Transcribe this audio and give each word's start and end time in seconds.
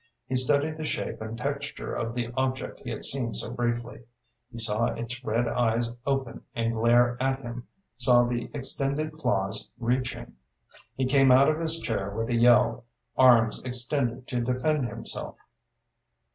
He 0.25 0.33
studied 0.33 0.77
the 0.77 0.85
shape 0.87 1.21
and 1.21 1.37
texture 1.37 1.93
of 1.93 2.15
the 2.15 2.31
object 2.35 2.79
he 2.79 2.89
had 2.89 3.05
seen 3.05 3.35
so 3.35 3.51
briefly. 3.51 4.01
He 4.51 4.57
saw 4.57 4.87
its 4.87 5.23
red 5.23 5.47
eyes 5.47 5.89
open 6.07 6.41
and 6.55 6.73
glare 6.73 7.17
at 7.21 7.41
him, 7.43 7.67
saw 7.97 8.23
the 8.23 8.49
extended 8.51 9.13
claws 9.15 9.69
reaching.... 9.77 10.37
He 10.95 11.05
came 11.05 11.31
out 11.31 11.49
of 11.49 11.59
his 11.59 11.79
chair 11.79 12.09
with 12.09 12.29
a 12.29 12.35
yell, 12.35 12.85
arms 13.15 13.61
extended 13.63 14.27
to 14.29 14.41
defend 14.41 14.87
himself. 14.89 15.35